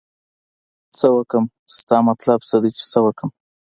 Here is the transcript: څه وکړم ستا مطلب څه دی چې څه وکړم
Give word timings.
څه 0.97 1.07
وکړم 1.15 1.45
ستا 1.75 1.97
مطلب 2.09 2.39
څه 2.49 2.57
دی 2.63 2.71
چې 2.77 2.83
څه 2.91 2.99
وکړم 3.05 3.29